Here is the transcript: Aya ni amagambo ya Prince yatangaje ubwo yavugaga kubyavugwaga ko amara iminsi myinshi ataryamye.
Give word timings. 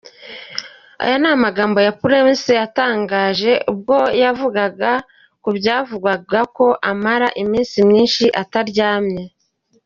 Aya 1.03 1.15
ni 1.21 1.27
amagambo 1.35 1.77
ya 1.85 1.93
Prince 2.01 2.49
yatangaje 2.61 3.51
ubwo 3.71 3.97
yavugaga 4.21 4.91
kubyavugwaga 5.43 6.39
ko 6.57 6.65
amara 6.91 7.27
iminsi 7.43 7.77
myinshi 7.89 8.25
ataryamye. 8.43 9.23